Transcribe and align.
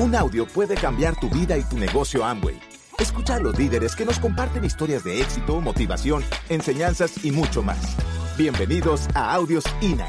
Un 0.00 0.14
audio 0.14 0.46
puede 0.46 0.76
cambiar 0.76 1.20
tu 1.20 1.28
vida 1.28 1.58
y 1.58 1.62
tu 1.62 1.76
negocio 1.76 2.24
Amway. 2.24 2.58
Escucha 2.98 3.34
a 3.34 3.38
los 3.38 3.58
líderes 3.58 3.94
que 3.94 4.06
nos 4.06 4.18
comparten 4.18 4.64
historias 4.64 5.04
de 5.04 5.20
éxito, 5.20 5.60
motivación, 5.60 6.24
enseñanzas 6.48 7.22
y 7.22 7.30
mucho 7.30 7.62
más. 7.62 7.98
Bienvenidos 8.38 9.08
a 9.14 9.34
Audios 9.34 9.62
INA. 9.82 10.08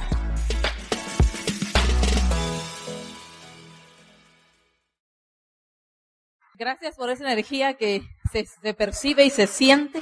Gracias 6.58 6.96
por 6.96 7.10
esa 7.10 7.26
energía 7.26 7.74
que 7.74 8.02
se, 8.32 8.74
percibe 8.74 9.26
y 9.26 9.30
se 9.30 9.46
siente. 9.46 10.00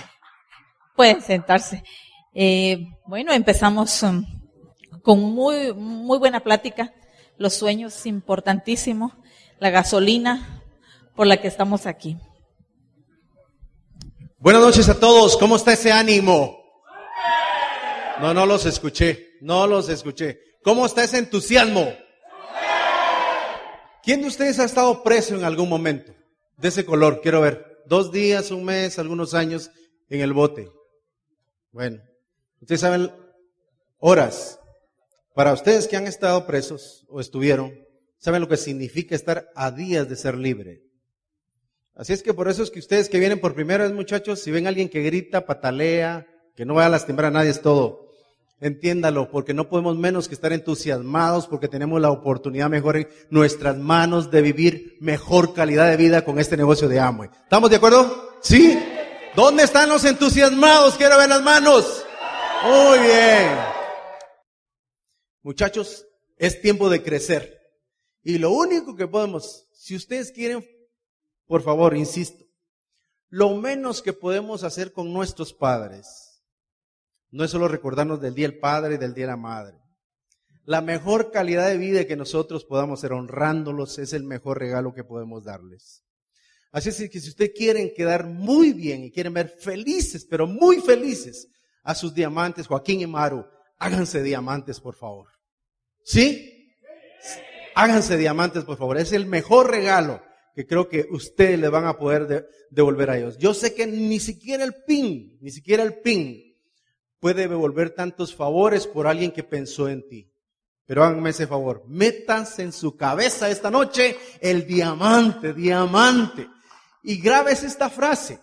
Pueden 0.95 1.19
sentarse. 1.23 1.81
Eh, 2.35 2.85
bueno, 3.07 3.33
empezamos 3.33 4.03
um, 4.03 4.23
con 5.01 5.19
muy, 5.19 5.73
muy 5.73 6.19
buena 6.19 6.41
plática. 6.41 6.93
Los 7.39 7.55
sueños, 7.55 8.05
importantísimo. 8.05 9.19
La 9.59 9.69
gasolina 9.71 10.63
por 11.15 11.27
la 11.27 11.41
que 11.41 11.49
estamos 11.49 11.85
aquí. 11.85 12.17
Buenas 14.37 14.61
noches 14.61 14.87
a 14.87 14.97
todos. 14.97 15.35
¿Cómo 15.35 15.57
está 15.57 15.73
ese 15.73 15.91
ánimo? 15.91 16.57
No, 18.21 18.33
no 18.33 18.45
los 18.45 18.65
escuché. 18.65 19.37
No 19.41 19.67
los 19.67 19.89
escuché. 19.89 20.39
¿Cómo 20.63 20.85
está 20.85 21.03
ese 21.03 21.17
entusiasmo? 21.17 21.93
¿Quién 24.01 24.21
de 24.21 24.27
ustedes 24.27 24.59
ha 24.59 24.63
estado 24.63 25.03
preso 25.03 25.35
en 25.35 25.43
algún 25.43 25.67
momento? 25.67 26.13
De 26.55 26.69
ese 26.69 26.85
color, 26.85 27.19
quiero 27.21 27.41
ver. 27.41 27.83
Dos 27.85 28.13
días, 28.13 28.51
un 28.51 28.63
mes, 28.63 28.97
algunos 28.97 29.33
años 29.33 29.71
en 30.09 30.21
el 30.21 30.31
bote. 30.31 30.71
Bueno, 31.73 32.01
ustedes 32.61 32.79
saben 32.79 33.11
horas. 33.97 34.59
Para 35.35 35.51
ustedes 35.51 35.87
que 35.87 35.97
han 35.97 36.07
estado 36.07 36.45
presos 36.47 37.05
o 37.09 37.19
estuvieron, 37.19 37.88
saben 38.19 38.41
lo 38.41 38.47
que 38.47 38.57
significa 38.57 39.15
estar 39.15 39.49
a 39.55 39.71
días 39.71 40.07
de 40.07 40.15
ser 40.15 40.37
libre. 40.37 40.83
Así 41.95 42.13
es 42.13 42.21
que 42.21 42.33
por 42.33 42.47
eso 42.47 42.63
es 42.63 42.71
que 42.71 42.79
ustedes 42.79 43.09
que 43.09 43.19
vienen 43.19 43.41
por 43.41 43.55
primera 43.55 43.83
vez, 43.83 43.93
muchachos, 43.93 44.39
si 44.39 44.51
ven 44.51 44.65
a 44.65 44.69
alguien 44.69 44.87
que 44.87 45.01
grita, 45.01 45.45
patalea, 45.45 46.27
que 46.55 46.65
no 46.65 46.75
vaya 46.75 46.87
a 46.87 46.91
lastimar 46.91 47.25
a 47.25 47.31
nadie, 47.31 47.49
es 47.49 47.61
todo. 47.61 48.07
Entiéndalo, 48.61 49.31
porque 49.31 49.53
no 49.53 49.69
podemos 49.69 49.97
menos 49.97 50.27
que 50.27 50.35
estar 50.35 50.51
entusiasmados 50.51 51.47
porque 51.47 51.69
tenemos 51.69 52.01
la 52.01 52.11
oportunidad 52.11 52.69
mejor 52.69 52.97
en 52.97 53.09
nuestras 53.29 53.77
manos 53.77 54.31
de 54.31 54.41
vivir 54.41 54.97
mejor 54.99 55.53
calidad 55.53 55.89
de 55.89 55.95
vida 55.95 56.25
con 56.25 56.39
este 56.39 56.57
negocio 56.57 56.89
de 56.89 56.99
Amway. 56.99 57.29
¿Estamos 57.43 57.69
de 57.69 57.77
acuerdo? 57.77 58.37
¿Sí? 58.41 58.77
¿Dónde 59.35 59.63
están 59.63 59.87
los 59.87 60.03
entusiasmados? 60.03 60.95
Quiero 60.95 61.17
ver 61.17 61.29
las 61.29 61.41
manos. 61.41 62.05
Muy 62.65 62.99
bien. 62.99 63.49
Muchachos, 65.41 66.05
es 66.37 66.61
tiempo 66.61 66.89
de 66.89 67.01
crecer. 67.01 67.58
Y 68.23 68.37
lo 68.37 68.51
único 68.51 68.95
que 68.95 69.07
podemos, 69.07 69.67
si 69.73 69.95
ustedes 69.95 70.31
quieren, 70.31 70.65
por 71.45 71.61
favor, 71.61 71.95
insisto, 71.95 72.45
lo 73.29 73.55
menos 73.55 74.01
que 74.01 74.13
podemos 74.13 74.63
hacer 74.63 74.91
con 74.91 75.13
nuestros 75.13 75.53
padres, 75.53 76.43
no 77.31 77.43
es 77.43 77.51
solo 77.51 77.67
recordarnos 77.67 78.19
del 78.19 78.33
Día 78.33 78.47
del 78.47 78.59
Padre 78.59 78.95
y 78.95 78.97
del 78.97 79.13
Día 79.13 79.25
de 79.25 79.31
la 79.31 79.37
Madre. 79.37 79.77
La 80.65 80.81
mejor 80.81 81.31
calidad 81.31 81.67
de 81.67 81.77
vida 81.77 82.05
que 82.05 82.15
nosotros 82.15 82.65
podamos 82.65 82.99
hacer 82.99 83.13
honrándolos 83.13 83.97
es 83.99 84.13
el 84.13 84.23
mejor 84.23 84.59
regalo 84.59 84.93
que 84.93 85.03
podemos 85.03 85.43
darles. 85.43 86.03
Así 86.71 86.89
es 86.89 87.09
que 87.09 87.19
si 87.19 87.29
ustedes 87.29 87.53
quieren 87.55 87.91
quedar 87.95 88.27
muy 88.27 88.73
bien 88.73 89.03
y 89.03 89.11
quieren 89.11 89.33
ver 89.33 89.49
felices, 89.49 90.25
pero 90.29 90.45
muy 90.45 90.79
felices 90.81 91.47
a 91.83 91.95
sus 91.95 92.13
diamantes, 92.13 92.67
Joaquín 92.67 93.01
y 93.01 93.07
Maru, 93.07 93.45
háganse 93.79 94.21
diamantes, 94.21 94.79
por 94.79 94.95
favor. 94.95 95.29
¿Sí? 96.03 96.75
Háganse 97.75 98.17
diamantes, 98.17 98.63
por 98.63 98.77
favor. 98.77 98.97
Es 98.97 99.13
el 99.13 99.25
mejor 99.25 99.69
regalo 99.71 100.21
que 100.55 100.67
creo 100.67 100.89
que 100.89 101.07
ustedes 101.11 101.59
le 101.59 101.69
van 101.69 101.85
a 101.85 101.97
poder 101.97 102.49
devolver 102.69 103.09
a 103.09 103.17
ellos. 103.17 103.37
Yo 103.37 103.53
sé 103.53 103.73
que 103.73 103.87
ni 103.87 104.19
siquiera 104.19 104.63
el 104.63 104.75
PIN, 104.85 105.37
ni 105.41 105.51
siquiera 105.51 105.83
el 105.83 105.99
PIN 106.01 106.57
puede 107.19 107.47
devolver 107.47 107.91
tantos 107.91 108.35
favores 108.35 108.87
por 108.87 109.07
alguien 109.07 109.31
que 109.31 109.43
pensó 109.43 109.89
en 109.89 110.07
ti. 110.07 110.31
Pero 110.85 111.03
háganme 111.03 111.29
ese 111.29 111.45
favor, 111.45 111.83
métanse 111.87 112.63
en 112.63 112.73
su 112.73 112.97
cabeza 112.97 113.49
esta 113.49 113.69
noche 113.69 114.17
el 114.41 114.65
diamante, 114.65 115.53
diamante. 115.53 116.47
Y 117.03 117.21
grabes 117.21 117.63
esta 117.63 117.89
frase, 117.89 118.39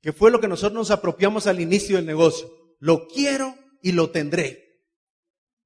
que 0.00 0.12
fue 0.12 0.30
lo 0.30 0.40
que 0.40 0.48
nosotros 0.48 0.74
nos 0.74 0.90
apropiamos 0.90 1.46
al 1.46 1.60
inicio 1.60 1.96
del 1.96 2.06
negocio. 2.06 2.50
Lo 2.78 3.08
quiero 3.08 3.54
y 3.80 3.92
lo 3.92 4.10
tendré. 4.10 4.80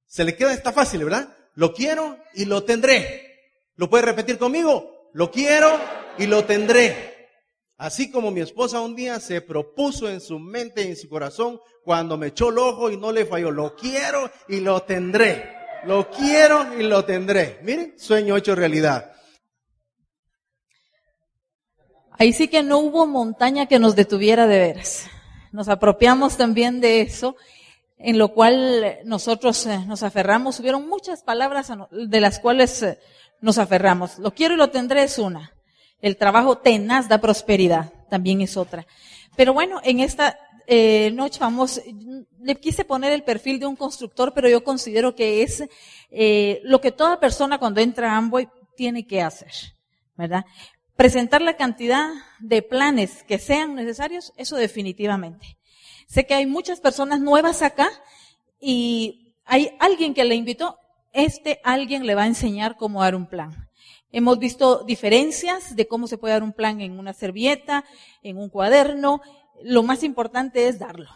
Se 0.05 0.23
le 0.23 0.35
queda, 0.35 0.53
está 0.53 0.71
fácil, 0.71 1.03
¿verdad? 1.03 1.35
Lo 1.57 1.73
quiero 1.73 2.19
y 2.35 2.45
lo 2.45 2.63
tendré. 2.63 3.39
¿Lo 3.77 3.89
puede 3.89 4.05
repetir 4.05 4.37
conmigo? 4.37 5.09
Lo 5.13 5.31
quiero 5.31 5.71
y 6.19 6.27
lo 6.27 6.45
tendré. 6.45 7.29
Así 7.77 8.11
como 8.11 8.29
mi 8.29 8.41
esposa 8.41 8.79
un 8.79 8.95
día 8.95 9.19
se 9.19 9.41
propuso 9.41 10.07
en 10.07 10.21
su 10.21 10.37
mente 10.37 10.83
y 10.83 10.89
en 10.89 10.95
su 10.95 11.09
corazón 11.09 11.59
cuando 11.83 12.15
me 12.15 12.27
echó 12.27 12.49
el 12.49 12.59
ojo 12.59 12.91
y 12.91 12.97
no 12.97 13.11
le 13.11 13.25
falló. 13.25 13.49
Lo 13.49 13.75
quiero 13.75 14.29
y 14.47 14.59
lo 14.59 14.83
tendré. 14.83 15.55
Lo 15.85 16.11
quiero 16.11 16.79
y 16.79 16.83
lo 16.83 17.03
tendré. 17.05 17.57
Miren, 17.63 17.95
sueño 17.97 18.37
hecho 18.37 18.53
realidad. 18.53 19.13
Ahí 22.19 22.33
sí 22.33 22.49
que 22.49 22.61
no 22.61 22.77
hubo 22.77 23.07
montaña 23.07 23.65
que 23.65 23.79
nos 23.79 23.95
detuviera 23.95 24.45
de 24.45 24.59
veras. 24.59 25.07
Nos 25.51 25.69
apropiamos 25.69 26.37
también 26.37 26.81
de 26.81 27.01
eso 27.01 27.35
en 27.97 28.17
lo 28.17 28.33
cual 28.33 28.99
nosotros 29.05 29.65
eh, 29.65 29.79
nos 29.87 30.03
aferramos. 30.03 30.59
Hubieron 30.59 30.87
muchas 30.87 31.23
palabras 31.23 31.71
de 31.91 32.21
las 32.21 32.39
cuales 32.39 32.83
eh, 32.83 32.99
nos 33.41 33.57
aferramos. 33.57 34.19
Lo 34.19 34.33
quiero 34.33 34.53
y 34.53 34.57
lo 34.57 34.69
tendré 34.69 35.03
es 35.03 35.17
una. 35.17 35.53
El 35.99 36.17
trabajo 36.17 36.57
tenaz 36.59 37.07
da 37.07 37.19
prosperidad, 37.19 37.91
también 38.09 38.41
es 38.41 38.55
otra. 38.55 38.85
Pero 39.35 39.53
bueno, 39.53 39.79
en 39.83 39.99
esta 39.99 40.37
eh, 40.69 41.11
noche 41.11 41.39
vamos, 41.39 41.81
le 42.41 42.55
quise 42.55 42.83
poner 42.83 43.13
el 43.13 43.23
perfil 43.23 43.59
de 43.59 43.65
un 43.65 43.77
constructor, 43.77 44.33
pero 44.33 44.49
yo 44.49 44.63
considero 44.63 45.15
que 45.15 45.41
es 45.41 45.63
eh, 46.11 46.59
lo 46.63 46.81
que 46.81 46.91
toda 46.91 47.19
persona 47.19 47.57
cuando 47.57 47.79
entra 47.79 48.11
a 48.11 48.17
Amboy 48.17 48.49
tiene 48.75 49.07
que 49.07 49.21
hacer, 49.21 49.51
¿verdad? 50.17 50.43
Presentar 50.95 51.41
la 51.41 51.55
cantidad 51.55 52.09
de 52.39 52.61
planes 52.61 53.23
que 53.23 53.39
sean 53.39 53.75
necesarios, 53.75 54.33
eso 54.35 54.57
definitivamente. 54.57 55.57
Sé 56.07 56.25
que 56.25 56.33
hay 56.33 56.45
muchas 56.45 56.79
personas 56.79 57.19
nuevas 57.19 57.61
acá 57.61 57.89
y 58.61 59.33
hay 59.45 59.71
alguien 59.79 60.13
que 60.13 60.23
le 60.23 60.35
invitó, 60.35 60.79
este 61.11 61.59
alguien 61.63 62.05
le 62.05 62.15
va 62.15 62.23
a 62.23 62.27
enseñar 62.27 62.77
cómo 62.77 63.01
dar 63.01 63.13
un 63.13 63.27
plan. 63.27 63.69
Hemos 64.11 64.39
visto 64.39 64.83
diferencias 64.85 65.75
de 65.75 65.85
cómo 65.87 66.07
se 66.07 66.17
puede 66.17 66.33
dar 66.33 66.43
un 66.43 66.53
plan 66.53 66.79
en 66.79 66.97
una 66.97 67.13
servilleta, 67.13 67.83
en 68.23 68.37
un 68.37 68.49
cuaderno. 68.49 69.21
Lo 69.61 69.83
más 69.83 70.01
importante 70.03 70.69
es 70.69 70.79
darlo. 70.79 71.09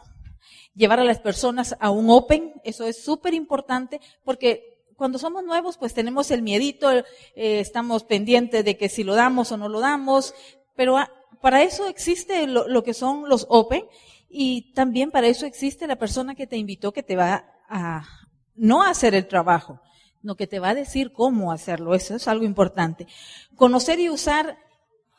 Llevar 0.75 0.99
a 0.99 1.05
las 1.05 1.19
personas 1.19 1.75
a 1.79 1.89
un 1.89 2.09
open, 2.09 2.53
eso 2.65 2.85
es 2.85 3.01
súper 3.01 3.33
importante 3.33 4.01
porque 4.25 4.83
cuando 4.97 5.19
somos 5.19 5.43
nuevos 5.45 5.77
pues 5.77 5.93
tenemos 5.93 6.31
el 6.31 6.41
miedito, 6.41 6.91
eh, 6.91 7.03
estamos 7.35 8.03
pendientes 8.03 8.65
de 8.65 8.75
que 8.75 8.89
si 8.89 9.05
lo 9.05 9.15
damos 9.15 9.53
o 9.53 9.57
no 9.57 9.69
lo 9.69 9.79
damos, 9.79 10.33
pero 10.75 10.97
para 11.41 11.63
eso 11.63 11.87
existe 11.87 12.45
lo, 12.45 12.67
lo 12.67 12.83
que 12.83 12.93
son 12.93 13.29
los 13.29 13.45
open 13.49 13.85
y 14.31 14.73
también 14.73 15.11
para 15.11 15.27
eso 15.27 15.45
existe 15.45 15.87
la 15.87 15.97
persona 15.97 16.35
que 16.35 16.47
te 16.47 16.57
invitó 16.57 16.93
que 16.93 17.03
te 17.03 17.15
va 17.15 17.45
a 17.69 18.07
no 18.55 18.81
hacer 18.83 19.13
el 19.13 19.27
trabajo, 19.27 19.81
no 20.21 20.35
que 20.35 20.47
te 20.47 20.59
va 20.59 20.69
a 20.69 20.75
decir 20.75 21.11
cómo 21.11 21.51
hacerlo. 21.51 21.93
Eso 21.95 22.15
es 22.15 22.27
algo 22.27 22.45
importante. 22.45 23.07
Conocer 23.55 23.99
y 23.99 24.09
usar 24.09 24.57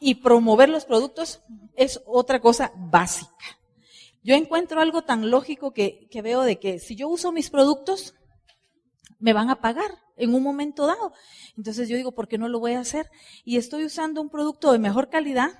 y 0.01 0.17
promover 0.17 0.69
los 0.69 0.87
productos 0.87 1.43
es 1.77 2.01
otra 2.07 2.41
cosa 2.41 2.73
básica. 2.75 3.59
Yo 4.23 4.35
encuentro 4.35 4.81
algo 4.81 5.03
tan 5.03 5.31
lógico 5.31 5.73
que, 5.73 6.09
que 6.11 6.23
veo 6.23 6.43
de 6.43 6.59
que 6.59 6.79
si 6.79 6.97
yo 6.97 7.09
uso 7.09 7.33
mis 7.33 7.51
productos, 7.51 8.15
me 9.19 9.33
van 9.33 9.51
a 9.51 9.61
pagar 9.61 9.91
en 10.17 10.35
un 10.35 10.43
momento 10.43 10.87
dado. 10.87 11.13
Entonces 11.57 11.89
yo 11.89 11.97
digo, 11.97 12.13
¿por 12.13 12.29
qué 12.29 12.39
no 12.39 12.49
lo 12.49 12.61
voy 12.61 12.73
a 12.73 12.81
hacer? 12.81 13.11
Y 13.45 13.57
estoy 13.57 13.85
usando 13.85 14.21
un 14.21 14.31
producto 14.31 14.73
de 14.73 14.79
mejor 14.79 15.11
calidad, 15.11 15.51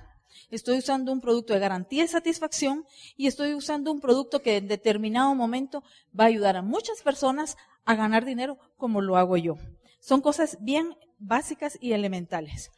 estoy 0.49 0.77
usando 0.77 1.11
un 1.11 1.21
producto 1.21 1.53
de 1.53 1.59
garantía 1.59 2.03
y 2.03 2.07
satisfacción 2.07 2.85
y 3.17 3.27
estoy 3.27 3.53
usando 3.53 3.91
un 3.91 4.01
producto 4.01 4.41
que 4.41 4.57
en 4.57 4.67
determinado 4.67 5.33
momento 5.35 5.83
va 6.17 6.25
a 6.25 6.27
ayudar 6.27 6.57
a 6.57 6.61
muchas 6.61 7.01
personas 7.01 7.57
a 7.85 7.95
ganar 7.95 8.25
dinero 8.25 8.57
como 8.77 9.01
lo 9.01 9.17
hago 9.17 9.37
yo. 9.37 9.57
Son 9.99 10.21
cosas 10.21 10.57
bien 10.61 10.95
básicas 11.19 11.77
y 11.79 11.93
elementales. 11.93 12.71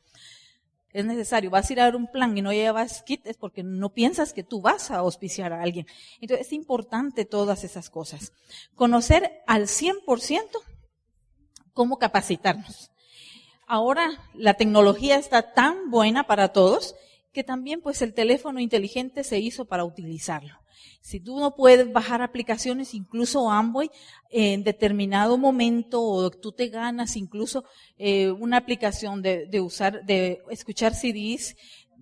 Es 0.92 1.06
necesario, 1.06 1.50
vas 1.50 1.70
a 1.70 1.74
ir 1.74 1.82
a 1.82 1.84
dar 1.84 1.96
un 1.98 2.08
plan 2.08 2.38
y 2.38 2.42
no 2.42 2.54
llevas 2.54 3.04
kit, 3.04 3.28
es 3.28 3.36
porque 3.36 3.64
no 3.64 3.90
piensas 3.90 4.32
que 4.32 4.44
tú 4.44 4.62
vas 4.62 4.92
a 4.92 4.98
auspiciar 4.98 5.52
a 5.52 5.62
alguien. 5.62 5.86
Entonces 6.22 6.48
es 6.48 6.54
importante 6.54 7.26
todas 7.26 7.66
esas 7.66 7.90
cosas. 7.90 8.32
Conocer 8.76 9.44
al 9.46 9.64
100% 9.64 10.48
cómo 11.74 12.00
capacitarnos. 12.00 12.92
Ahora 13.68 14.10
la 14.34 14.54
tecnología 14.54 15.18
está 15.18 15.54
tan 15.54 15.92
buena 15.92 16.28
para 16.28 16.54
todos 16.54 16.96
que 17.36 17.44
también 17.44 17.82
pues 17.82 18.02
el 18.02 18.14
teléfono 18.14 18.62
inteligente 18.62 19.26
se 19.26 19.40
hizo 19.40 19.66
para 19.66 19.84
utilizarlo. 19.84 20.56
Si 21.02 21.20
tú 21.20 21.38
no 21.38 21.54
puedes 21.54 21.92
bajar 21.92 22.22
aplicaciones, 22.22 22.94
incluso 22.94 23.52
Amway, 23.52 23.92
en 24.30 24.64
determinado 24.64 25.38
momento, 25.38 26.02
o 26.02 26.32
tú 26.32 26.54
te 26.54 26.70
ganas 26.70 27.18
incluso 27.18 27.66
eh, 27.98 28.32
una 28.32 28.56
aplicación 28.56 29.22
de, 29.22 29.60
usar, 29.60 30.06
de 30.06 30.42
escuchar 30.50 30.96
CDs, 30.96 31.58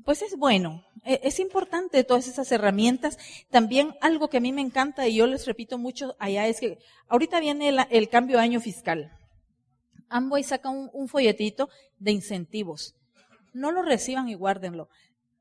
pues 0.05 0.21
es 0.21 0.37
bueno. 0.37 0.85
E, 1.03 1.21
es 1.23 1.39
importante 1.39 2.03
todas 2.03 2.27
esas 2.27 2.51
herramientas. 2.51 3.17
También 3.49 3.95
algo 4.01 4.29
que 4.29 4.37
a 4.37 4.41
mí 4.41 4.53
me 4.53 4.61
encanta 4.61 5.07
y 5.07 5.15
yo 5.15 5.25
les 5.25 5.47
repito 5.47 5.79
mucho 5.79 6.15
allá 6.19 6.47
es 6.47 6.59
que 6.59 6.77
ahorita 7.07 7.39
viene 7.39 7.69
el, 7.69 7.79
el 7.89 8.07
cambio 8.07 8.37
de 8.37 8.43
año 8.43 8.61
fiscal. 8.61 9.11
Amway 10.09 10.43
saca 10.43 10.69
un, 10.69 10.91
un 10.93 11.07
folletito 11.07 11.69
de 11.97 12.11
incentivos. 12.11 12.95
No 13.51 13.71
lo 13.71 13.81
reciban 13.81 14.29
y 14.29 14.35
guárdenlo. 14.35 14.89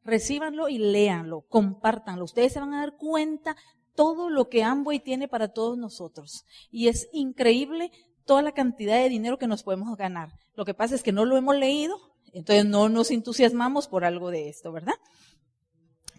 Recíbanlo 0.04 0.69
y 0.69 0.78
léanlo, 0.78 1.43
compártanlo. 1.49 2.25
Ustedes 2.25 2.52
se 2.52 2.60
van 2.60 2.75
a 2.75 2.81
dar 2.81 2.96
cuenta 2.96 3.56
todo 3.94 4.31
lo 4.31 4.49
que 4.49 4.64
Amway 4.64 5.00
tiene 5.00 5.28
para 5.28 5.52
todos 5.52 5.78
nosotros. 5.78 6.44
Y 6.70 6.88
es 6.88 7.08
increíble 7.12 7.90
toda 8.25 8.43
la 8.43 8.52
cantidad 8.52 8.96
de 8.96 9.08
dinero 9.08 9.38
que 9.38 9.46
nos 9.46 9.62
podemos 9.62 9.96
ganar. 9.96 10.31
Lo 10.54 10.64
que 10.64 10.75
pasa 10.75 10.94
es 10.94 11.02
que 11.02 11.12
no 11.12 11.25
lo 11.25 11.37
hemos 11.37 11.56
leído, 11.56 11.96
entonces 12.32 12.64
no 12.64 12.88
nos 12.88 13.10
entusiasmamos 13.10 13.88
por 13.88 14.04
algo 14.04 14.31
de 14.31 14.49
esto, 14.49 14.72
¿verdad? 14.72 14.94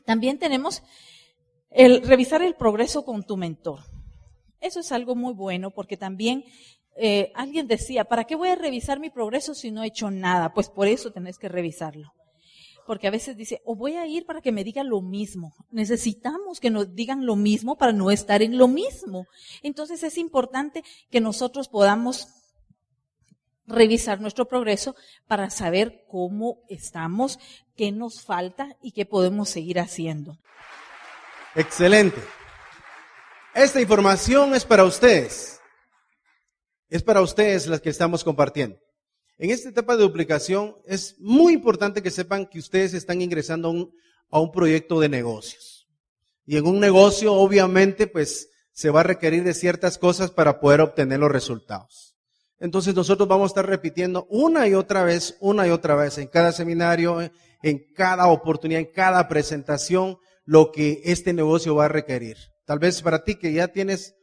También 0.05 0.37
tenemos 0.37 0.83
el 1.69 2.01
revisar 2.03 2.41
el 2.41 2.55
progreso 2.55 3.03
con 3.03 3.23
tu 3.23 3.37
mentor. 3.37 3.79
Eso 4.59 4.79
es 4.79 4.91
algo 4.91 5.15
muy 5.15 5.33
bueno 5.33 5.71
porque 5.71 5.97
también 5.97 6.45
eh, 6.95 7.31
alguien 7.35 7.67
decía, 7.67 8.05
¿para 8.05 8.25
qué 8.25 8.35
voy 8.35 8.49
a 8.49 8.55
revisar 8.55 8.99
mi 8.99 9.09
progreso 9.09 9.53
si 9.53 9.71
no 9.71 9.83
he 9.83 9.87
hecho 9.87 10.11
nada? 10.11 10.53
Pues 10.53 10.69
por 10.69 10.87
eso 10.87 11.11
tenés 11.11 11.37
que 11.37 11.49
revisarlo. 11.49 12.13
Porque 12.85 13.07
a 13.07 13.11
veces 13.11 13.37
dice, 13.37 13.61
o 13.65 13.75
voy 13.75 13.95
a 13.95 14.05
ir 14.05 14.25
para 14.25 14.41
que 14.41 14.51
me 14.51 14.63
digan 14.63 14.89
lo 14.89 15.01
mismo. 15.01 15.53
Necesitamos 15.71 16.59
que 16.59 16.69
nos 16.69 16.93
digan 16.95 17.25
lo 17.25 17.35
mismo 17.35 17.77
para 17.77 17.93
no 17.93 18.11
estar 18.11 18.41
en 18.41 18.57
lo 18.57 18.67
mismo. 18.67 19.27
Entonces 19.61 20.03
es 20.03 20.17
importante 20.17 20.83
que 21.09 21.21
nosotros 21.21 21.69
podamos 21.69 22.27
revisar 23.65 24.19
nuestro 24.19 24.47
progreso 24.47 24.95
para 25.27 25.49
saber 25.49 26.05
cómo 26.09 26.59
estamos, 26.69 27.39
qué 27.75 27.91
nos 27.91 28.21
falta 28.21 28.75
y 28.81 28.91
qué 28.91 29.05
podemos 29.05 29.49
seguir 29.49 29.79
haciendo. 29.79 30.37
Excelente. 31.55 32.21
Esta 33.53 33.79
información 33.79 34.55
es 34.55 34.65
para 34.65 34.83
ustedes. 34.83 35.61
Es 36.89 37.03
para 37.03 37.21
ustedes 37.21 37.67
las 37.67 37.81
que 37.81 37.89
estamos 37.89 38.23
compartiendo. 38.23 38.82
En 39.37 39.49
esta 39.49 39.69
etapa 39.69 39.95
de 39.95 40.03
duplicación 40.03 40.75
es 40.85 41.15
muy 41.19 41.53
importante 41.53 42.03
que 42.03 42.11
sepan 42.11 42.45
que 42.45 42.59
ustedes 42.59 42.93
están 42.93 43.21
ingresando 43.21 43.91
a 44.29 44.39
un, 44.39 44.51
proyecto 44.51 44.99
de 44.99 45.09
negocios. 45.09 45.87
Y 46.45 46.57
en 46.57 46.67
un 46.67 46.79
negocio, 46.79 47.33
obviamente, 47.33 48.07
pues 48.07 48.49
se 48.71 48.89
va 48.89 48.99
a 48.99 49.03
requerir 49.03 49.43
de 49.43 49.53
ciertas 49.53 49.97
cosas 49.97 50.31
para 50.31 50.59
poder 50.59 50.81
obtener 50.81 51.19
los 51.19 51.31
resultados. 51.31 52.15
Entonces 52.59 52.95
nosotros 52.95 53.27
vamos 53.27 53.45
a 53.45 53.51
estar 53.51 53.67
repitiendo 53.67 54.25
una 54.29 54.67
y 54.67 54.73
otra 54.73 55.03
vez, 55.03 55.35
una 55.39 55.67
y 55.67 55.71
otra 55.71 55.95
vez, 55.95 56.17
en 56.17 56.27
cada 56.27 56.51
seminario, 56.51 57.19
en 57.61 57.93
cada 57.93 58.27
oportunidad, 58.27 58.81
en 58.81 58.91
cada 58.91 59.27
presentación, 59.27 60.17
lo 60.45 60.71
que 60.71 61.01
este 61.05 61.33
negocio 61.33 61.75
va 61.75 61.85
a 61.85 61.89
requerir. 61.89 62.37
Tal 62.65 62.79
vez 62.79 63.01
para 63.01 63.23
ti 63.23 63.35
que 63.35 63.51
ya 63.51 63.67
tienes 63.67 64.15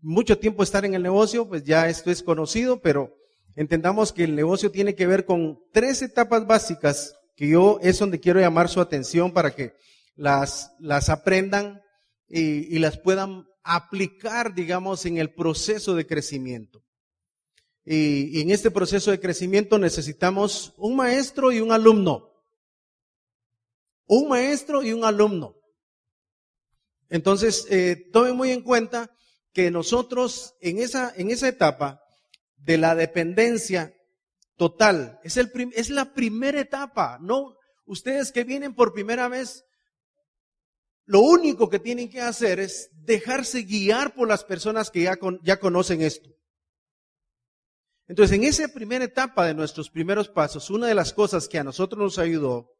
mucho 0.00 0.38
tiempo 0.38 0.62
estar 0.62 0.84
en 0.84 0.94
el 0.94 1.02
negocio, 1.02 1.48
pues 1.48 1.64
ya 1.64 1.88
esto 1.88 2.10
es 2.10 2.22
conocido, 2.22 2.80
pero 2.80 3.14
entendamos 3.56 4.12
que 4.12 4.24
el 4.24 4.34
negocio 4.34 4.70
tiene 4.70 4.94
que 4.94 5.06
ver 5.06 5.24
con 5.24 5.60
tres 5.72 6.02
etapas 6.02 6.46
básicas 6.46 7.16
que 7.36 7.48
yo 7.48 7.78
es 7.82 7.98
donde 7.98 8.20
quiero 8.20 8.40
llamar 8.40 8.68
su 8.68 8.80
atención 8.80 9.32
para 9.32 9.54
que 9.54 9.74
las, 10.14 10.72
las 10.78 11.08
aprendan 11.08 11.82
y, 12.28 12.74
y 12.74 12.78
las 12.78 12.98
puedan 12.98 13.46
aplicar, 13.62 14.54
digamos, 14.54 15.06
en 15.06 15.18
el 15.18 15.32
proceso 15.34 15.94
de 15.94 16.06
crecimiento. 16.06 16.82
Y, 17.84 18.40
en 18.40 18.50
este 18.50 18.70
proceso 18.70 19.10
de 19.10 19.20
crecimiento 19.20 19.78
necesitamos 19.78 20.72
un 20.76 20.96
maestro 20.96 21.50
y 21.50 21.60
un 21.60 21.72
alumno. 21.72 22.30
Un 24.06 24.28
maestro 24.28 24.82
y 24.82 24.92
un 24.92 25.04
alumno. 25.04 25.56
Entonces, 27.08 27.66
eh, 27.70 28.08
tomen 28.12 28.36
muy 28.36 28.52
en 28.52 28.62
cuenta 28.62 29.14
que 29.52 29.70
nosotros 29.70 30.54
en 30.60 30.78
esa, 30.78 31.12
en 31.16 31.30
esa 31.30 31.48
etapa 31.48 32.01
de 32.62 32.78
la 32.78 32.94
dependencia 32.94 33.94
total, 34.56 35.18
es, 35.24 35.36
el 35.36 35.50
es 35.74 35.90
la 35.90 36.14
primera 36.14 36.60
etapa. 36.60 37.18
No, 37.20 37.56
ustedes 37.84 38.32
que 38.32 38.44
vienen 38.44 38.74
por 38.74 38.92
primera 38.92 39.28
vez, 39.28 39.64
lo 41.04 41.20
único 41.20 41.68
que 41.68 41.78
tienen 41.78 42.08
que 42.08 42.20
hacer 42.20 42.60
es 42.60 42.88
dejarse 42.92 43.62
guiar 43.62 44.14
por 44.14 44.28
las 44.28 44.44
personas 44.44 44.90
que 44.90 45.02
ya, 45.02 45.18
ya 45.42 45.58
conocen 45.58 46.02
esto. 46.02 46.30
Entonces, 48.06 48.36
en 48.36 48.44
esa 48.44 48.68
primera 48.68 49.04
etapa 49.04 49.46
de 49.46 49.54
nuestros 49.54 49.90
primeros 49.90 50.28
pasos, 50.28 50.70
una 50.70 50.86
de 50.86 50.94
las 50.94 51.12
cosas 51.12 51.48
que 51.48 51.58
a 51.58 51.64
nosotros 51.64 52.00
nos 52.00 52.18
ayudó 52.18 52.70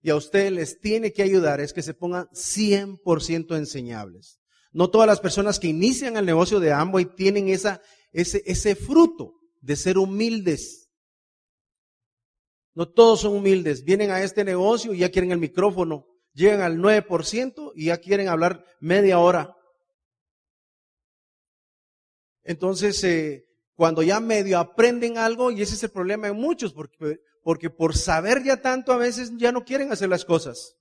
y 0.00 0.10
a 0.10 0.16
ustedes 0.16 0.52
les 0.52 0.80
tiene 0.80 1.12
que 1.12 1.22
ayudar 1.22 1.60
es 1.60 1.72
que 1.72 1.82
se 1.82 1.94
pongan 1.94 2.28
100% 2.28 3.56
enseñables. 3.56 4.38
No 4.70 4.90
todas 4.90 5.08
las 5.08 5.20
personas 5.20 5.58
que 5.58 5.66
inician 5.66 6.16
el 6.16 6.26
negocio 6.26 6.60
de 6.60 6.72
Amway 6.72 7.06
tienen 7.16 7.48
esa, 7.48 7.82
ese, 8.12 8.42
ese 8.46 8.74
fruto 8.74 9.34
de 9.60 9.76
ser 9.76 9.98
humildes. 9.98 10.90
No 12.74 12.88
todos 12.88 13.20
son 13.20 13.34
humildes. 13.34 13.84
Vienen 13.84 14.10
a 14.10 14.22
este 14.22 14.44
negocio 14.44 14.94
y 14.94 14.98
ya 14.98 15.10
quieren 15.10 15.32
el 15.32 15.38
micrófono. 15.38 16.06
Llegan 16.32 16.60
al 16.60 16.78
9% 16.78 17.72
y 17.74 17.86
ya 17.86 17.98
quieren 17.98 18.28
hablar 18.28 18.64
media 18.80 19.18
hora. 19.18 19.56
Entonces, 22.44 23.02
eh, 23.04 23.46
cuando 23.74 24.02
ya 24.02 24.20
medio 24.20 24.58
aprenden 24.58 25.18
algo, 25.18 25.50
y 25.50 25.60
ese 25.60 25.74
es 25.74 25.82
el 25.82 25.90
problema 25.90 26.28
de 26.28 26.32
muchos, 26.32 26.72
porque, 26.72 27.20
porque 27.42 27.70
por 27.70 27.96
saber 27.96 28.42
ya 28.42 28.62
tanto 28.62 28.92
a 28.92 28.96
veces 28.96 29.32
ya 29.36 29.52
no 29.52 29.64
quieren 29.64 29.92
hacer 29.92 30.08
las 30.08 30.24
cosas. 30.24 30.76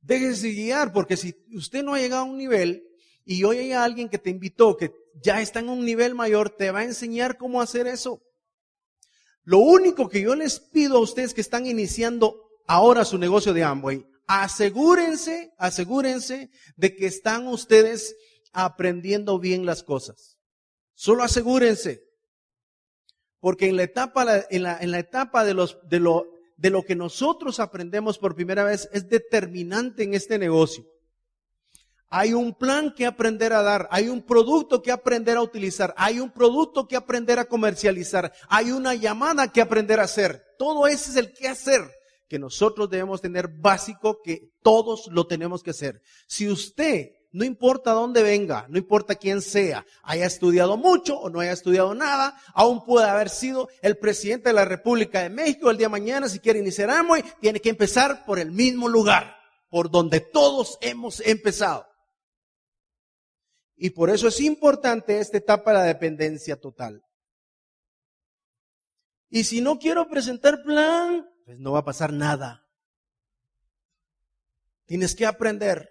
Déjense 0.00 0.48
guiar, 0.50 0.92
porque 0.92 1.16
si 1.16 1.34
usted 1.54 1.82
no 1.82 1.94
ha 1.94 1.98
llegado 1.98 2.22
a 2.22 2.26
un 2.26 2.38
nivel 2.38 2.89
y 3.30 3.44
hoy 3.44 3.58
hay 3.58 3.72
alguien 3.74 4.08
que 4.08 4.18
te 4.18 4.28
invitó, 4.28 4.76
que 4.76 4.92
ya 5.22 5.40
está 5.40 5.60
en 5.60 5.68
un 5.68 5.84
nivel 5.84 6.16
mayor, 6.16 6.50
te 6.50 6.72
va 6.72 6.80
a 6.80 6.84
enseñar 6.84 7.38
cómo 7.38 7.62
hacer 7.62 7.86
eso. 7.86 8.20
Lo 9.44 9.58
único 9.58 10.08
que 10.08 10.20
yo 10.20 10.34
les 10.34 10.58
pido 10.58 10.96
a 10.96 11.00
ustedes 11.00 11.32
que 11.32 11.40
están 11.40 11.64
iniciando 11.64 12.34
ahora 12.66 13.04
su 13.04 13.18
negocio 13.18 13.52
de 13.52 13.62
Amway, 13.62 14.04
asegúrense, 14.26 15.52
asegúrense 15.58 16.50
de 16.74 16.96
que 16.96 17.06
están 17.06 17.46
ustedes 17.46 18.16
aprendiendo 18.52 19.38
bien 19.38 19.64
las 19.64 19.84
cosas. 19.84 20.36
Solo 20.94 21.22
asegúrense. 21.22 22.02
Porque 23.38 23.68
en 23.68 23.76
la 23.76 23.84
etapa, 23.84 24.26
en 24.50 24.64
la, 24.64 24.76
en 24.76 24.90
la 24.90 24.98
etapa 24.98 25.44
de, 25.44 25.54
los, 25.54 25.78
de, 25.88 26.00
lo, 26.00 26.26
de 26.56 26.70
lo 26.70 26.82
que 26.82 26.96
nosotros 26.96 27.60
aprendemos 27.60 28.18
por 28.18 28.34
primera 28.34 28.64
vez 28.64 28.88
es 28.92 29.08
determinante 29.08 30.02
en 30.02 30.14
este 30.14 30.36
negocio. 30.36 30.89
Hay 32.12 32.32
un 32.32 32.54
plan 32.54 32.92
que 32.92 33.06
aprender 33.06 33.52
a 33.52 33.62
dar, 33.62 33.88
hay 33.92 34.08
un 34.08 34.22
producto 34.22 34.82
que 34.82 34.90
aprender 34.90 35.36
a 35.36 35.42
utilizar, 35.42 35.94
hay 35.96 36.18
un 36.18 36.32
producto 36.32 36.88
que 36.88 36.96
aprender 36.96 37.38
a 37.38 37.44
comercializar, 37.44 38.32
hay 38.48 38.72
una 38.72 38.94
llamada 38.94 39.52
que 39.52 39.60
aprender 39.60 40.00
a 40.00 40.04
hacer. 40.04 40.44
Todo 40.58 40.88
ese 40.88 41.12
es 41.12 41.16
el 41.16 41.32
que 41.32 41.46
hacer 41.46 41.82
que 42.28 42.38
nosotros 42.38 42.90
debemos 42.90 43.20
tener 43.20 43.48
básico 43.48 44.22
que 44.22 44.50
todos 44.62 45.08
lo 45.12 45.26
tenemos 45.26 45.62
que 45.62 45.70
hacer. 45.70 46.00
Si 46.26 46.48
usted 46.48 47.10
no 47.32 47.44
importa 47.44 47.92
dónde 47.92 48.22
venga, 48.22 48.66
no 48.68 48.78
importa 48.78 49.14
quién 49.14 49.40
sea, 49.40 49.86
haya 50.02 50.26
estudiado 50.26 50.76
mucho 50.76 51.16
o 51.16 51.30
no 51.30 51.40
haya 51.40 51.52
estudiado 51.52 51.94
nada, 51.94 52.36
aún 52.54 52.84
puede 52.84 53.08
haber 53.08 53.28
sido 53.28 53.68
el 53.82 53.98
presidente 53.98 54.48
de 54.48 54.54
la 54.54 54.64
República 54.64 55.22
de 55.22 55.30
México 55.30 55.70
el 55.70 55.76
día 55.76 55.86
de 55.86 55.92
mañana, 55.92 56.28
si 56.28 56.40
quiere 56.40 56.58
iniciar 56.58 56.90
Amway, 56.90 57.24
tiene 57.40 57.60
que 57.60 57.70
empezar 57.70 58.24
por 58.24 58.38
el 58.38 58.50
mismo 58.50 58.88
lugar, 58.88 59.36
por 59.68 59.90
donde 59.90 60.20
todos 60.20 60.78
hemos 60.80 61.20
empezado. 61.20 61.89
Y 63.82 63.90
por 63.90 64.10
eso 64.10 64.28
es 64.28 64.38
importante 64.40 65.18
esta 65.20 65.38
etapa 65.38 65.72
de 65.72 65.78
la 65.78 65.84
dependencia 65.84 66.60
total. 66.60 67.02
Y 69.30 69.44
si 69.44 69.62
no 69.62 69.78
quiero 69.78 70.06
presentar 70.06 70.62
plan, 70.62 71.26
pues 71.46 71.58
no 71.58 71.72
va 71.72 71.78
a 71.78 71.84
pasar 71.84 72.12
nada. 72.12 72.66
Tienes 74.84 75.14
que 75.14 75.24
aprender 75.24 75.88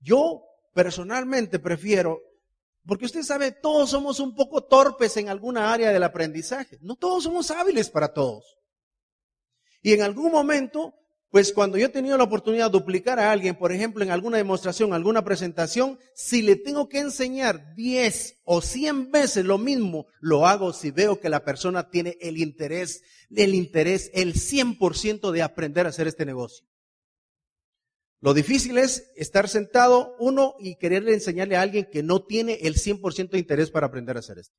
yo 0.00 0.46
personalmente 0.72 1.58
prefiero, 1.58 2.22
porque 2.86 3.04
usted 3.04 3.22
sabe, 3.22 3.52
todos 3.52 3.90
somos 3.90 4.18
un 4.18 4.34
poco 4.34 4.64
torpes 4.64 5.14
en 5.18 5.28
alguna 5.28 5.74
área 5.74 5.92
del 5.92 6.04
aprendizaje. 6.04 6.78
No 6.80 6.96
todos 6.96 7.24
somos 7.24 7.50
hábiles 7.50 7.90
para 7.90 8.14
todos. 8.14 8.56
Y 9.82 9.92
en 9.92 10.00
algún 10.00 10.32
momento, 10.32 10.94
pues 11.34 11.52
cuando 11.52 11.76
yo 11.76 11.86
he 11.86 11.88
tenido 11.88 12.16
la 12.16 12.22
oportunidad 12.22 12.66
de 12.66 12.78
duplicar 12.78 13.18
a 13.18 13.32
alguien, 13.32 13.56
por 13.56 13.72
ejemplo, 13.72 14.04
en 14.04 14.12
alguna 14.12 14.36
demostración, 14.36 14.92
alguna 14.92 15.24
presentación, 15.24 15.98
si 16.14 16.42
le 16.42 16.54
tengo 16.54 16.88
que 16.88 17.00
enseñar 17.00 17.74
10 17.74 18.42
o 18.44 18.62
100 18.62 19.10
veces 19.10 19.44
lo 19.44 19.58
mismo, 19.58 20.06
lo 20.20 20.46
hago 20.46 20.72
si 20.72 20.92
veo 20.92 21.18
que 21.18 21.28
la 21.28 21.44
persona 21.44 21.90
tiene 21.90 22.16
el 22.20 22.38
interés, 22.38 23.02
el 23.34 23.56
interés, 23.56 24.12
el 24.14 24.34
100% 24.34 25.32
de 25.32 25.42
aprender 25.42 25.86
a 25.86 25.88
hacer 25.88 26.06
este 26.06 26.24
negocio. 26.24 26.68
Lo 28.20 28.32
difícil 28.32 28.78
es 28.78 29.10
estar 29.16 29.48
sentado 29.48 30.14
uno 30.20 30.54
y 30.60 30.76
quererle 30.76 31.14
enseñarle 31.14 31.56
a 31.56 31.62
alguien 31.62 31.88
que 31.90 32.04
no 32.04 32.22
tiene 32.22 32.60
el 32.62 32.76
100% 32.76 33.30
de 33.30 33.40
interés 33.40 33.72
para 33.72 33.88
aprender 33.88 34.14
a 34.16 34.20
hacer 34.20 34.38
esto. 34.38 34.54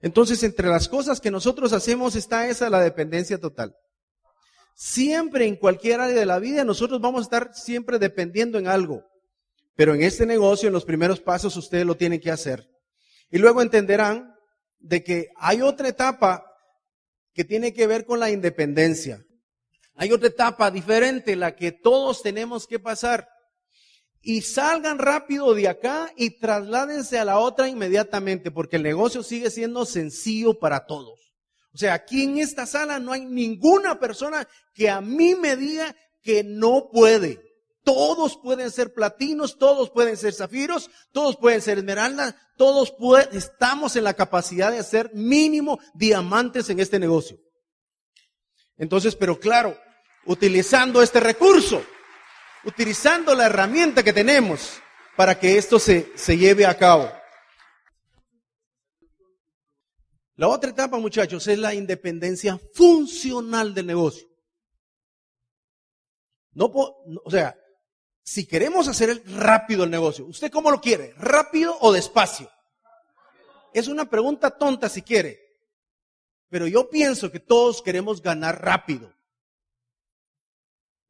Entonces, 0.00 0.42
entre 0.42 0.66
las 0.66 0.88
cosas 0.88 1.20
que 1.20 1.30
nosotros 1.30 1.72
hacemos 1.72 2.16
está 2.16 2.48
esa, 2.48 2.68
la 2.70 2.80
dependencia 2.80 3.38
total. 3.38 3.76
Siempre 4.82 5.44
en 5.44 5.56
cualquier 5.56 6.00
área 6.00 6.18
de 6.18 6.24
la 6.24 6.38
vida 6.38 6.64
nosotros 6.64 7.02
vamos 7.02 7.20
a 7.20 7.24
estar 7.24 7.54
siempre 7.54 7.98
dependiendo 7.98 8.58
en 8.58 8.66
algo. 8.66 9.04
Pero 9.76 9.94
en 9.94 10.02
este 10.02 10.24
negocio, 10.24 10.68
en 10.68 10.72
los 10.72 10.86
primeros 10.86 11.20
pasos, 11.20 11.54
ustedes 11.58 11.84
lo 11.84 11.98
tienen 11.98 12.18
que 12.18 12.30
hacer. 12.30 12.66
Y 13.30 13.36
luego 13.36 13.60
entenderán 13.60 14.34
de 14.78 15.04
que 15.04 15.28
hay 15.36 15.60
otra 15.60 15.88
etapa 15.88 16.46
que 17.34 17.44
tiene 17.44 17.74
que 17.74 17.86
ver 17.86 18.06
con 18.06 18.20
la 18.20 18.30
independencia. 18.30 19.22
Hay 19.96 20.12
otra 20.12 20.28
etapa 20.28 20.70
diferente, 20.70 21.36
la 21.36 21.54
que 21.54 21.72
todos 21.72 22.22
tenemos 22.22 22.66
que 22.66 22.78
pasar. 22.78 23.28
Y 24.22 24.40
salgan 24.40 24.98
rápido 24.98 25.52
de 25.52 25.68
acá 25.68 26.10
y 26.16 26.38
trasládense 26.38 27.18
a 27.18 27.26
la 27.26 27.38
otra 27.38 27.68
inmediatamente, 27.68 28.50
porque 28.50 28.76
el 28.76 28.82
negocio 28.82 29.22
sigue 29.22 29.50
siendo 29.50 29.84
sencillo 29.84 30.58
para 30.58 30.86
todos. 30.86 31.29
O 31.72 31.78
sea, 31.78 31.94
aquí 31.94 32.24
en 32.24 32.38
esta 32.38 32.66
sala 32.66 32.98
no 32.98 33.12
hay 33.12 33.24
ninguna 33.24 33.98
persona 33.98 34.46
que 34.74 34.90
a 34.90 35.00
mí 35.00 35.34
me 35.34 35.56
diga 35.56 35.94
que 36.22 36.42
no 36.42 36.88
puede. 36.92 37.40
Todos 37.84 38.36
pueden 38.36 38.70
ser 38.70 38.92
platinos, 38.92 39.56
todos 39.56 39.90
pueden 39.90 40.16
ser 40.16 40.34
zafiros, 40.34 40.90
todos 41.12 41.36
pueden 41.36 41.62
ser 41.62 41.78
esmeraldas, 41.78 42.34
todos 42.56 42.94
estamos 43.32 43.96
en 43.96 44.04
la 44.04 44.14
capacidad 44.14 44.70
de 44.70 44.78
hacer 44.78 45.10
mínimo 45.14 45.78
diamantes 45.94 46.68
en 46.70 46.80
este 46.80 46.98
negocio. 46.98 47.38
Entonces, 48.76 49.16
pero 49.16 49.38
claro, 49.38 49.78
utilizando 50.26 51.02
este 51.02 51.20
recurso, 51.20 51.82
utilizando 52.64 53.34
la 53.34 53.46
herramienta 53.46 54.02
que 54.02 54.12
tenemos 54.12 54.80
para 55.16 55.38
que 55.38 55.56
esto 55.56 55.78
se, 55.78 56.12
se 56.16 56.36
lleve 56.36 56.66
a 56.66 56.76
cabo. 56.76 57.10
La 60.40 60.48
otra 60.48 60.70
etapa, 60.70 60.96
muchachos, 60.96 61.46
es 61.48 61.58
la 61.58 61.74
independencia 61.74 62.58
funcional 62.72 63.74
del 63.74 63.84
negocio. 63.84 64.26
No, 66.52 66.64
o 66.64 67.30
sea, 67.30 67.54
si 68.22 68.46
queremos 68.46 68.88
hacer 68.88 69.22
rápido 69.32 69.84
el 69.84 69.90
negocio, 69.90 70.24
¿usted 70.24 70.50
cómo 70.50 70.70
lo 70.70 70.80
quiere? 70.80 71.12
¿Rápido 71.18 71.76
o 71.82 71.92
despacio? 71.92 72.50
Es 73.74 73.86
una 73.86 74.08
pregunta 74.08 74.50
tonta 74.56 74.88
si 74.88 75.02
quiere. 75.02 75.38
Pero 76.48 76.66
yo 76.66 76.88
pienso 76.88 77.30
que 77.30 77.40
todos 77.40 77.82
queremos 77.82 78.22
ganar 78.22 78.64
rápido. 78.64 79.12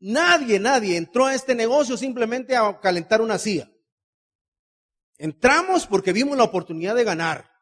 Nadie, 0.01 0.59
nadie 0.59 0.97
entró 0.97 1.27
a 1.27 1.37
este 1.37 1.55
negocio 1.55 1.97
simplemente 1.97 2.57
a 2.57 2.81
calentar 2.81 3.21
una 3.21 3.39
silla. 3.39 3.71
Entramos 5.19 5.87
porque 5.87 6.13
vimos 6.13 6.37
la 6.37 6.43
oportunidad 6.43 6.97
de 6.97 7.05
ganar. 7.05 7.60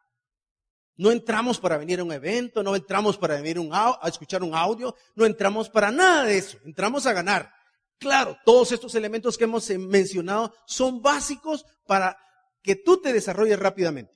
No 0.99 1.13
entramos 1.13 1.61
para 1.61 1.79
venir 1.79 2.01
a 2.01 2.05
un 2.05 2.13
evento, 2.13 2.61
no 2.63 2.75
entramos 2.75 3.17
para 3.17 3.41
venir 3.41 3.57
a 3.73 4.09
escuchar 4.09 4.43
un 4.43 4.53
audio, 4.53 4.97
no 5.15 5.25
entramos 5.25 5.71
para 5.71 5.93
nada 5.93 6.25
de 6.25 6.39
eso. 6.39 6.59
Entramos 6.65 7.07
a 7.07 7.13
ganar. 7.13 7.53
Claro, 7.99 8.37
todos 8.45 8.73
estos 8.73 8.97
elementos 8.97 9.39
que 9.39 9.45
hemos 9.45 9.71
mencionado 9.71 10.53
son 10.67 11.01
básicos 11.01 11.65
para 11.87 12.19
que 12.63 12.75
tú 12.75 13.01
te 13.01 13.13
desarrolles 13.13 13.61
rápidamente. 13.61 14.13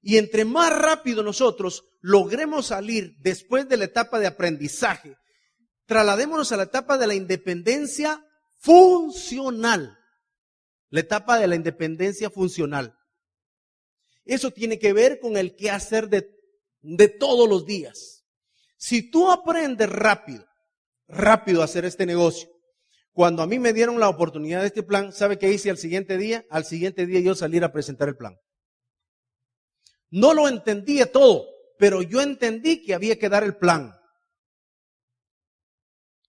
Y 0.00 0.16
entre 0.16 0.46
más 0.46 0.72
rápido 0.72 1.22
nosotros 1.22 1.84
logremos 2.00 2.68
salir 2.68 3.14
después 3.18 3.68
de 3.68 3.76
la 3.76 3.84
etapa 3.84 4.18
de 4.18 4.28
aprendizaje, 4.28 5.18
trasladémonos 5.84 6.52
a 6.52 6.56
la 6.56 6.62
etapa 6.62 6.96
de 6.96 7.06
la 7.06 7.14
independencia 7.14 8.24
funcional. 8.56 9.98
La 10.88 11.00
etapa 11.00 11.38
de 11.38 11.48
la 11.48 11.56
independencia 11.56 12.30
funcional. 12.30 12.95
Eso 14.26 14.50
tiene 14.50 14.78
que 14.78 14.92
ver 14.92 15.20
con 15.20 15.36
el 15.36 15.56
qué 15.56 15.70
hacer 15.70 16.08
de, 16.08 16.28
de 16.82 17.08
todos 17.08 17.48
los 17.48 17.64
días. 17.64 18.24
Si 18.76 19.10
tú 19.10 19.30
aprendes 19.30 19.88
rápido, 19.88 20.44
rápido 21.08 21.62
a 21.62 21.64
hacer 21.64 21.84
este 21.84 22.04
negocio, 22.04 22.50
cuando 23.12 23.42
a 23.42 23.46
mí 23.46 23.58
me 23.58 23.72
dieron 23.72 23.98
la 23.98 24.08
oportunidad 24.08 24.60
de 24.60 24.66
este 24.66 24.82
plan, 24.82 25.12
¿sabe 25.12 25.38
qué 25.38 25.50
hice 25.50 25.70
al 25.70 25.78
siguiente 25.78 26.18
día? 26.18 26.44
Al 26.50 26.64
siguiente 26.64 27.06
día 27.06 27.20
yo 27.20 27.34
salir 27.34 27.64
a 27.64 27.72
presentar 27.72 28.08
el 28.08 28.16
plan. 28.16 28.36
No 30.10 30.34
lo 30.34 30.48
entendía 30.48 31.10
todo, 31.10 31.46
pero 31.78 32.02
yo 32.02 32.20
entendí 32.20 32.84
que 32.84 32.94
había 32.94 33.18
que 33.18 33.28
dar 33.28 33.44
el 33.44 33.56
plan. 33.56 33.94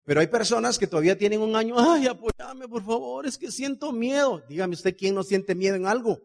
Pero 0.03 0.19
hay 0.19 0.27
personas 0.27 0.77
que 0.77 0.87
todavía 0.87 1.17
tienen 1.17 1.41
un 1.41 1.55
año, 1.55 1.75
ay, 1.77 2.07
apóyame 2.07 2.67
por 2.67 2.83
favor, 2.83 3.25
es 3.25 3.37
que 3.37 3.51
siento 3.51 3.91
miedo. 3.93 4.43
Dígame 4.49 4.73
usted 4.73 4.97
quién 4.97 5.15
no 5.15 5.23
siente 5.23 5.55
miedo 5.55 5.75
en 5.75 5.85
algo. 5.85 6.19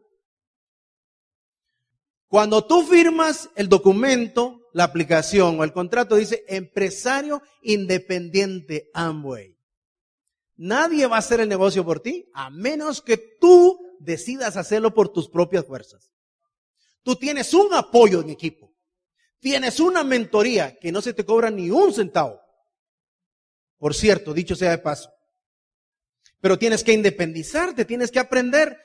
Cuando 2.29 2.67
tú 2.67 2.83
firmas 2.83 3.49
el 3.57 3.69
documento, 3.69 4.69
la 4.75 4.85
aplicación 4.85 5.59
o 5.59 5.65
el 5.65 5.73
contrato 5.73 6.15
dice 6.17 6.45
empresario 6.47 7.43
independiente 7.63 8.91
Amway. 8.93 9.57
Nadie 10.57 11.07
va 11.07 11.17
a 11.17 11.21
hacer 11.21 11.41
el 11.41 11.49
negocio 11.49 11.85
por 11.85 12.01
ti 12.01 12.29
a 12.35 12.51
menos 12.51 13.01
que 13.01 13.17
tú 13.17 13.81
decidas 13.99 14.57
hacerlo 14.57 14.93
por 14.93 15.09
tus 15.09 15.29
propias 15.29 15.65
fuerzas. 15.65 16.11
Tú 17.03 17.17
tienes 17.17 17.55
un 17.55 17.73
apoyo 17.73 18.21
en 18.21 18.31
equipo. 18.31 18.75
Tienes 19.41 19.81
una 19.81 20.05
mentoría 20.05 20.79
que 20.79 20.93
no 20.93 21.01
se 21.01 21.15
te 21.15 21.25
cobra 21.25 21.51
ni 21.51 21.71
un 21.71 21.95
centavo. 21.95 22.41
Por 23.79 23.95
cierto, 23.95 24.35
dicho 24.35 24.57
sea 24.57 24.71
de 24.73 24.79
paso. 24.79 25.11
Pero 26.41 26.59
tienes 26.59 26.85
que 26.85 26.93
independizarte, 26.93 27.85
tienes 27.85 28.11
que 28.11 28.19
aprender. 28.19 28.77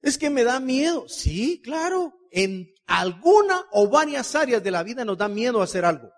Es 0.00 0.18
que 0.18 0.30
me 0.30 0.42
da 0.42 0.58
miedo. 0.58 1.08
Sí, 1.08 1.60
claro. 1.62 2.18
En 2.32 2.74
alguna 2.86 3.64
o 3.70 3.88
varias 3.88 4.34
áreas 4.34 4.62
de 4.62 4.70
la 4.70 4.82
vida 4.82 5.04
nos 5.04 5.18
da 5.18 5.28
miedo 5.28 5.62
hacer 5.62 5.84
algo. 5.84 6.10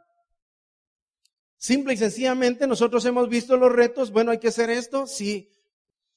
Simple 1.58 1.94
y 1.94 1.96
sencillamente 1.96 2.66
nosotros 2.66 3.04
hemos 3.04 3.28
visto 3.28 3.56
los 3.56 3.72
retos, 3.72 4.10
bueno, 4.10 4.30
hay 4.30 4.38
que 4.38 4.48
hacer 4.48 4.70
esto, 4.70 5.06
sí. 5.06 5.50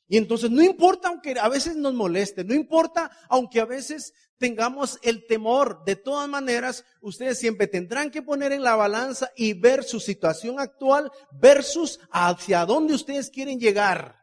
Y 0.08 0.18
entonces 0.18 0.52
no 0.52 0.64
importa 0.64 1.10
aunque 1.10 1.36
a 1.40 1.50
veces 1.50 1.76
nos 1.76 1.94
moleste, 1.94 2.44
no 2.44 2.54
importa 2.54 3.12
aunque 3.30 3.60
a 3.60 3.66
veces 3.66 4.14
tengamos 4.38 5.00
el 5.02 5.26
temor, 5.26 5.84
de 5.86 5.96
todas 5.96 6.30
maneras, 6.30 6.86
ustedes 7.02 7.40
siempre 7.40 7.68
tendrán 7.68 8.12
que 8.12 8.22
poner 8.22 8.52
en 8.52 8.64
la 8.64 8.76
balanza 8.76 9.32
y 9.36 9.54
ver 9.54 9.84
su 9.84 10.00
situación 10.00 10.60
actual 10.60 11.12
versus 11.32 12.00
hacia 12.12 12.66
dónde 12.66 12.94
ustedes 12.94 13.30
quieren 13.30 13.60
llegar. 13.60 14.16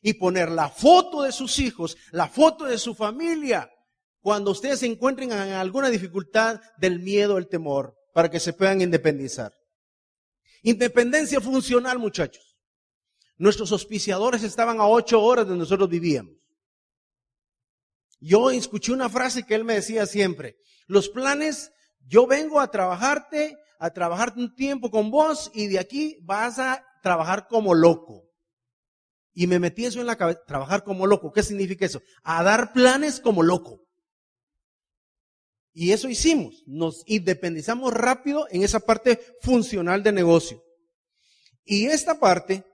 Y 0.00 0.14
poner 0.14 0.50
la 0.50 0.68
foto 0.68 1.22
de 1.22 1.32
sus 1.32 1.58
hijos, 1.58 1.96
la 2.12 2.28
foto 2.28 2.64
de 2.64 2.78
su 2.78 2.94
familia, 2.94 3.70
cuando 4.20 4.50
ustedes 4.50 4.80
se 4.80 4.86
encuentren 4.86 5.32
en 5.32 5.52
alguna 5.52 5.90
dificultad 5.90 6.60
del 6.78 7.00
miedo, 7.00 7.38
el 7.38 7.48
temor, 7.48 7.94
para 8.12 8.30
que 8.30 8.40
se 8.40 8.52
puedan 8.52 8.80
independizar. 8.80 9.52
Independencia 10.62 11.40
funcional, 11.40 11.98
muchachos. 11.98 12.56
Nuestros 13.36 13.70
auspiciadores 13.70 14.42
estaban 14.42 14.80
a 14.80 14.86
ocho 14.88 15.22
horas 15.22 15.48
de 15.48 15.56
nosotros 15.56 15.88
vivíamos. 15.88 16.34
Yo 18.20 18.50
escuché 18.50 18.92
una 18.92 19.08
frase 19.08 19.44
que 19.44 19.54
él 19.54 19.64
me 19.64 19.74
decía 19.74 20.04
siempre, 20.06 20.56
los 20.88 21.08
planes, 21.08 21.70
yo 22.04 22.26
vengo 22.26 22.60
a 22.60 22.70
trabajarte, 22.70 23.56
a 23.78 23.90
trabajarte 23.92 24.40
un 24.40 24.54
tiempo 24.56 24.90
con 24.90 25.10
vos 25.10 25.52
y 25.54 25.68
de 25.68 25.78
aquí 25.78 26.18
vas 26.22 26.58
a 26.58 26.84
trabajar 27.02 27.46
como 27.46 27.74
loco. 27.74 28.24
Y 29.32 29.46
me 29.46 29.60
metí 29.60 29.84
eso 29.84 30.00
en 30.00 30.06
la 30.06 30.16
cabeza, 30.16 30.40
trabajar 30.46 30.82
como 30.82 31.06
loco. 31.06 31.30
¿Qué 31.30 31.44
significa 31.44 31.86
eso? 31.86 32.02
A 32.24 32.42
dar 32.42 32.72
planes 32.72 33.20
como 33.20 33.44
loco. 33.44 33.87
Y 35.80 35.92
eso 35.92 36.08
hicimos. 36.08 36.64
Nos 36.66 37.04
independizamos 37.06 37.94
rápido 37.94 38.48
en 38.50 38.64
esa 38.64 38.80
parte 38.80 39.20
funcional 39.40 40.02
de 40.02 40.10
negocio. 40.10 40.60
Y 41.64 41.86
esta 41.86 42.18
parte 42.18 42.64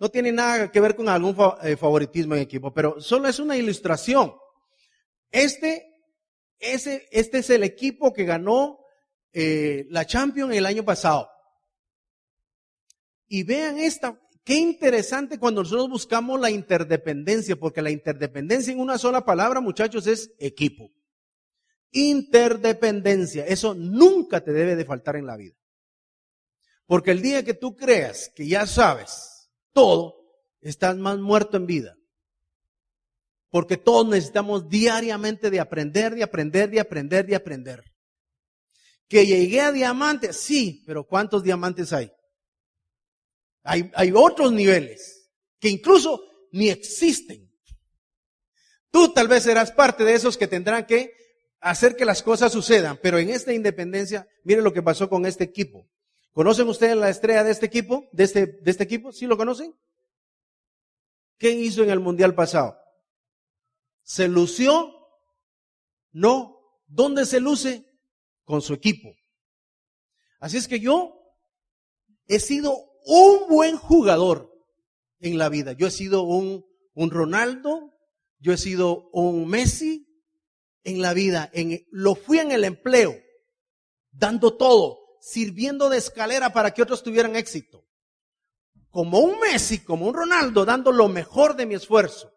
no 0.00 0.08
tiene 0.08 0.32
nada 0.32 0.68
que 0.72 0.80
ver 0.80 0.96
con 0.96 1.08
algún 1.08 1.36
eh, 1.62 1.76
favoritismo 1.76 2.34
en 2.34 2.40
equipo, 2.40 2.74
pero 2.74 3.00
solo 3.00 3.28
es 3.28 3.38
una 3.38 3.56
ilustración. 3.56 4.34
Este, 5.30 6.02
ese, 6.58 7.06
este 7.12 7.38
es 7.38 7.50
el 7.50 7.62
equipo 7.62 8.12
que 8.12 8.24
ganó 8.24 8.80
eh, 9.32 9.86
la 9.90 10.04
Champions 10.04 10.52
el 10.52 10.66
año 10.66 10.84
pasado. 10.84 11.30
Y 13.28 13.44
vean 13.44 13.78
esta, 13.78 14.20
qué 14.42 14.54
interesante 14.54 15.38
cuando 15.38 15.62
nosotros 15.62 15.88
buscamos 15.88 16.40
la 16.40 16.50
interdependencia, 16.50 17.54
porque 17.54 17.82
la 17.82 17.92
interdependencia 17.92 18.72
en 18.72 18.80
una 18.80 18.98
sola 18.98 19.24
palabra, 19.24 19.60
muchachos, 19.60 20.08
es 20.08 20.32
equipo. 20.40 20.90
Interdependencia, 21.90 23.46
eso 23.46 23.74
nunca 23.74 24.42
te 24.42 24.52
debe 24.52 24.76
de 24.76 24.84
faltar 24.84 25.16
en 25.16 25.26
la 25.26 25.36
vida. 25.36 25.54
Porque 26.86 27.10
el 27.10 27.22
día 27.22 27.44
que 27.44 27.54
tú 27.54 27.76
creas 27.76 28.30
que 28.34 28.46
ya 28.46 28.66
sabes 28.66 29.50
todo, 29.72 30.16
estás 30.60 30.96
más 30.96 31.18
muerto 31.18 31.56
en 31.56 31.66
vida. 31.66 31.96
Porque 33.50 33.76
todos 33.76 34.06
necesitamos 34.08 34.68
diariamente 34.68 35.50
de 35.50 35.60
aprender, 35.60 36.14
de 36.14 36.22
aprender, 36.22 36.70
de 36.70 36.80
aprender, 36.80 37.26
de 37.26 37.36
aprender. 37.36 37.84
Que 39.08 39.26
llegué 39.26 39.60
a 39.60 39.72
diamantes, 39.72 40.36
sí, 40.36 40.82
pero 40.86 41.06
¿cuántos 41.06 41.42
diamantes 41.42 41.92
hay? 41.92 42.10
Hay, 43.62 43.90
hay 43.94 44.12
otros 44.14 44.52
niveles. 44.52 45.30
que 45.60 45.68
incluso 45.68 46.22
ni 46.52 46.70
existen. 46.70 47.52
Tú 48.90 49.12
tal 49.12 49.28
vez 49.28 49.42
serás 49.42 49.72
parte 49.72 50.04
de 50.04 50.14
esos 50.14 50.36
que 50.38 50.46
tendrán 50.46 50.86
que 50.86 51.12
hacer 51.60 51.96
que 51.96 52.04
las 52.04 52.22
cosas 52.22 52.52
sucedan, 52.52 52.98
pero 53.02 53.18
en 53.18 53.30
esta 53.30 53.52
independencia, 53.52 54.28
miren 54.44 54.64
lo 54.64 54.72
que 54.72 54.82
pasó 54.82 55.08
con 55.08 55.26
este 55.26 55.44
equipo. 55.44 55.88
¿Conocen 56.32 56.68
ustedes 56.68 56.96
la 56.96 57.10
estrella 57.10 57.42
de 57.44 57.50
este 57.50 57.66
equipo? 57.66 58.08
¿De 58.12 58.24
este, 58.24 58.46
de 58.46 58.70
este 58.70 58.84
equipo? 58.84 59.12
¿Sí 59.12 59.26
lo 59.26 59.36
conocen? 59.36 59.74
¿Qué 61.36 61.50
hizo 61.50 61.82
en 61.82 61.90
el 61.90 62.00
mundial 62.00 62.34
pasado? 62.34 62.78
¿Se 64.02 64.28
lució? 64.28 64.92
No. 66.12 66.60
¿Dónde 66.86 67.26
se 67.26 67.40
luce? 67.40 67.84
Con 68.44 68.62
su 68.62 68.72
equipo. 68.74 69.14
Así 70.40 70.56
es 70.56 70.68
que 70.68 70.80
yo 70.80 71.20
he 72.26 72.40
sido 72.40 72.88
un 73.04 73.48
buen 73.48 73.76
jugador 73.76 74.52
en 75.20 75.38
la 75.38 75.48
vida. 75.48 75.72
Yo 75.72 75.86
he 75.86 75.90
sido 75.90 76.22
un, 76.22 76.64
un 76.94 77.10
Ronaldo, 77.10 77.92
yo 78.38 78.52
he 78.52 78.58
sido 78.58 79.10
un 79.10 79.48
Messi 79.48 80.07
en 80.84 81.02
la 81.02 81.14
vida. 81.14 81.50
En, 81.52 81.86
lo 81.90 82.14
fui 82.14 82.38
en 82.38 82.52
el 82.52 82.64
empleo, 82.64 83.16
dando 84.10 84.56
todo, 84.56 84.98
sirviendo 85.20 85.88
de 85.88 85.98
escalera 85.98 86.52
para 86.52 86.72
que 86.72 86.82
otros 86.82 87.02
tuvieran 87.02 87.36
éxito. 87.36 87.84
Como 88.90 89.18
un 89.18 89.38
Messi, 89.40 89.80
como 89.80 90.06
un 90.06 90.14
Ronaldo, 90.14 90.64
dando 90.64 90.92
lo 90.92 91.08
mejor 91.08 91.56
de 91.56 91.66
mi 91.66 91.74
esfuerzo. 91.74 92.32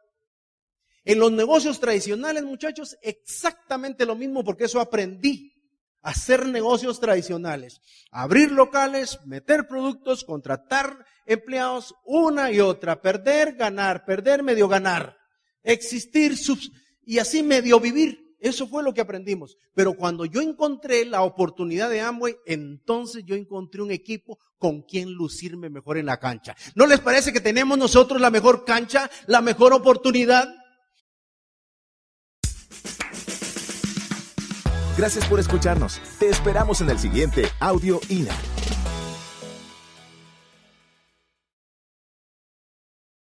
En 1.03 1.19
los 1.19 1.31
negocios 1.31 1.79
tradicionales, 1.79 2.43
muchachos, 2.43 2.97
exactamente 3.01 4.05
lo 4.05 4.15
mismo 4.15 4.43
porque 4.43 4.65
eso 4.65 4.79
aprendí. 4.79 5.49
Hacer 6.03 6.47
negocios 6.47 6.99
tradicionales. 6.99 7.79
Abrir 8.11 8.51
locales, 8.51 9.19
meter 9.25 9.67
productos, 9.67 10.23
contratar 10.23 11.05
empleados, 11.25 11.95
una 12.05 12.51
y 12.51 12.59
otra. 12.59 13.01
Perder, 13.01 13.53
ganar, 13.53 14.03
perder, 14.05 14.43
medio 14.43 14.67
ganar. 14.67 15.17
Existir 15.63 16.35
y 17.03 17.19
así 17.19 17.43
medio 17.43 17.79
vivir. 17.79 18.30
Eso 18.41 18.67
fue 18.67 18.83
lo 18.83 18.93
que 18.93 19.01
aprendimos. 19.01 19.57
Pero 19.75 19.93
cuando 19.93 20.25
yo 20.25 20.41
encontré 20.41 21.05
la 21.05 21.21
oportunidad 21.21 21.89
de 21.89 22.01
Amway, 22.01 22.35
entonces 22.45 23.23
yo 23.23 23.35
encontré 23.35 23.81
un 23.81 23.91
equipo 23.91 24.39
con 24.57 24.81
quien 24.81 25.13
lucirme 25.13 25.69
mejor 25.69 25.97
en 25.97 26.07
la 26.07 26.19
cancha. 26.19 26.55
¿No 26.75 26.87
les 26.87 26.99
parece 26.99 27.31
que 27.31 27.39
tenemos 27.39 27.77
nosotros 27.77 28.19
la 28.19 28.31
mejor 28.31 28.65
cancha, 28.65 29.09
la 29.27 29.41
mejor 29.41 29.73
oportunidad? 29.73 30.49
Gracias 34.97 35.25
por 35.27 35.39
escucharnos. 35.39 36.01
Te 36.19 36.29
esperamos 36.29 36.81
en 36.81 36.89
el 36.89 36.99
siguiente 36.99 37.47
Audio 37.59 38.01
INA. 38.09 38.35